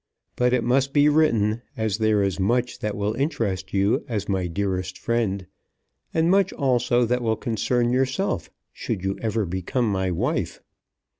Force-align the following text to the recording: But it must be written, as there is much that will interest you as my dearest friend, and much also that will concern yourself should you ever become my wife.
But 0.35 0.51
it 0.51 0.63
must 0.63 0.93
be 0.93 1.09
written, 1.09 1.61
as 1.77 1.99
there 1.99 2.23
is 2.23 2.39
much 2.39 2.79
that 2.79 2.97
will 2.97 3.13
interest 3.13 3.71
you 3.71 4.03
as 4.07 4.27
my 4.27 4.47
dearest 4.47 4.97
friend, 4.97 5.45
and 6.11 6.31
much 6.31 6.51
also 6.51 7.05
that 7.05 7.21
will 7.21 7.35
concern 7.37 7.91
yourself 7.93 8.49
should 8.73 9.03
you 9.03 9.15
ever 9.21 9.45
become 9.45 9.87
my 9.87 10.09
wife. 10.09 10.59